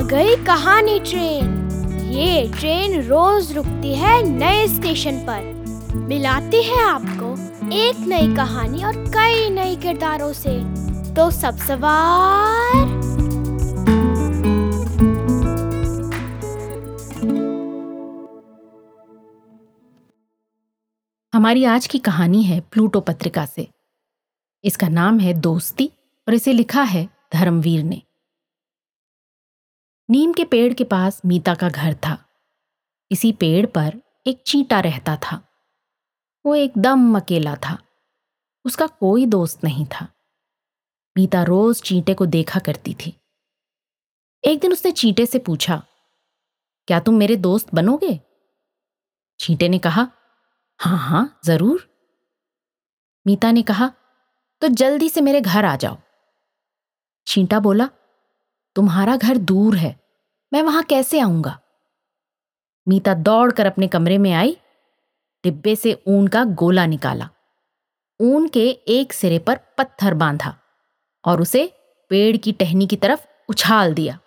[0.00, 1.70] कहानी ट्रेन।
[2.12, 5.42] ये ट्रेन रोज रुकती है नए स्टेशन पर।
[5.96, 7.32] मिलाती है आपको
[7.74, 10.58] एक नई कहानी और कई नए किरदारों से।
[11.14, 12.74] तो सब सवार।
[21.34, 23.68] हमारी आज की कहानी है प्लूटो पत्रिका से।
[24.64, 25.90] इसका नाम है दोस्ती
[26.28, 28.02] और इसे लिखा है धर्मवीर ने।
[30.08, 32.16] नीम के पेड़ के पास मीता का घर था।
[33.10, 33.94] इसी पेड़ पर
[34.26, 35.40] एक चींटा रहता था।
[36.44, 37.76] वो एकदम अकेला था।
[38.64, 40.06] उसका कोई दोस्त नहीं था।
[41.16, 43.14] मीता रोज चींटे को देखा करती थी।
[44.44, 45.82] एक दिन उसने चींटे से पूछा,
[46.88, 48.18] क्या तुम मेरे दोस्त बनोगे?
[49.40, 50.08] चींटे ने कहा
[50.80, 51.88] हाँ हाँ ज़रूर।
[53.26, 53.92] मीता ने कहा
[54.62, 55.96] तो जल्दी से मेरे घर आ जाओ।
[57.26, 57.88] चींटा बोला
[58.76, 60.00] तुम्हारा घर दूर है।
[60.52, 61.60] मैं वहाँ कैसे आऊँगा?
[62.88, 64.56] मीता दौड़कर अपने कमरे में आई,
[65.44, 67.28] डिब्बे से ऊन का गोला निकाला।
[68.20, 70.56] ऊन के एक सिरे पर पत्थर बांधा
[71.24, 71.72] और उसे
[72.08, 74.18] पेड़ की टहनी की तरफ़ उछाल दिया।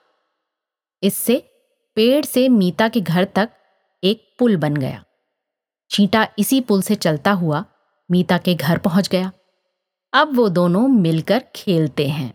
[1.04, 1.52] इससे
[1.96, 3.50] पेड़ से मीता के घर तक
[4.04, 5.04] एक पुल बन गया।
[5.92, 7.66] चींटा इसी पुल से चलता हुआ
[8.12, 9.32] मीता के घर पहुँच गया।
[10.14, 12.35] अब वो दोनों मिलकर खेलते हैं।